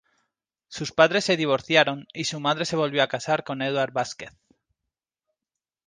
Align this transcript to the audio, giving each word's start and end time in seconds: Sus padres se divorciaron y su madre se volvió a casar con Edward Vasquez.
Sus 0.67 0.91
padres 0.93 1.25
se 1.25 1.37
divorciaron 1.37 2.07
y 2.11 2.23
su 2.23 2.39
madre 2.39 2.65
se 2.65 2.75
volvió 2.75 3.03
a 3.03 3.07
casar 3.07 3.43
con 3.43 3.61
Edward 3.61 3.91
Vasquez. 3.93 4.31